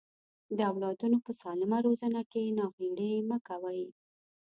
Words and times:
د 0.57 0.59
اولادونو 0.71 1.17
په 1.25 1.31
سالمه 1.41 1.77
روزنه 1.87 2.21
کې 2.31 2.55
ناغيړي 2.59 3.11
مکوئ. 3.29 3.83